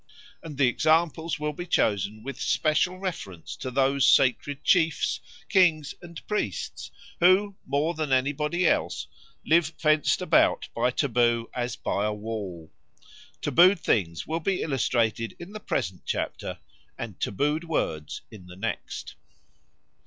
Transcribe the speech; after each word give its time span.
And 0.41 0.57
the 0.57 0.65
examples 0.65 1.39
will 1.39 1.53
be 1.53 1.67
chosen 1.67 2.23
with 2.23 2.41
special 2.41 2.97
reference 2.97 3.55
to 3.57 3.69
those 3.69 4.09
sacred 4.09 4.63
chiefs, 4.63 5.19
kings 5.47 5.93
and 6.01 6.25
priests, 6.25 6.89
who, 7.19 7.55
more 7.67 7.93
than 7.93 8.11
anybody 8.11 8.65
else, 8.67 9.05
live 9.45 9.71
fenced 9.77 10.19
about 10.19 10.69
by 10.75 10.89
taboo 10.89 11.51
as 11.53 11.75
by 11.75 12.03
a 12.05 12.13
wall. 12.13 12.71
Tabooed 13.43 13.79
things 13.79 14.25
will 14.25 14.39
be 14.39 14.63
illustrated 14.63 15.35
in 15.37 15.51
the 15.51 15.59
present 15.59 16.01
chapter, 16.03 16.57
and 16.97 17.19
tabooed 17.19 17.65
words 17.65 18.23
in 18.31 18.47
the 18.47 18.55
next. 18.55 19.13